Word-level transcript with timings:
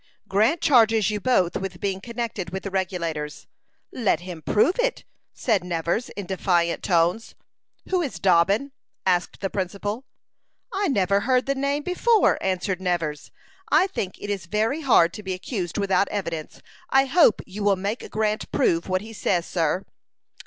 "Grant 0.27 0.61
charges 0.61 1.11
you 1.11 1.19
both 1.19 1.55
with 1.55 1.79
being 1.79 2.01
connected 2.01 2.49
with 2.49 2.63
the 2.63 2.71
Regulators." 2.71 3.45
"Let 3.91 4.21
him 4.21 4.41
prove 4.41 4.79
it," 4.79 5.05
said 5.31 5.63
Nevers, 5.63 6.09
in 6.17 6.25
defiant 6.25 6.81
tones. 6.81 7.35
"Who 7.89 8.01
is 8.01 8.17
Dobbin?" 8.17 8.71
asked 9.05 9.41
the 9.41 9.49
principal. 9.51 10.05
"I 10.73 10.87
never 10.87 11.19
heard 11.19 11.45
the 11.45 11.53
name 11.53 11.83
before," 11.83 12.39
answered 12.41 12.81
Nevers. 12.81 13.29
"I 13.69 13.85
think 13.85 14.15
it 14.19 14.31
is 14.31 14.47
very 14.47 14.81
hard 14.81 15.13
to 15.13 15.21
be 15.21 15.35
accused 15.35 15.77
without 15.77 16.09
evidence. 16.09 16.63
I 16.89 17.05
hope 17.05 17.39
you 17.45 17.63
will 17.63 17.75
make 17.75 18.09
Grant 18.09 18.51
prove 18.51 18.89
what 18.89 19.01
he 19.01 19.13
says, 19.13 19.45
sir." 19.45 19.85